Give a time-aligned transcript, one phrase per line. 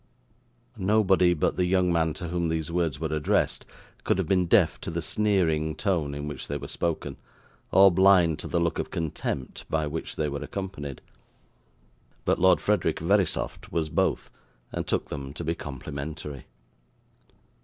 [0.79, 3.65] Nobody but the young man to whom these words were addressed
[4.03, 7.17] could have been deaf to the sneering tone in which they were spoken,
[7.71, 11.01] or blind to the look of contempt by which they were accompanied.
[12.25, 14.31] But Lord Frederick Verisopht was both,
[14.71, 16.47] and took them to be complimentary.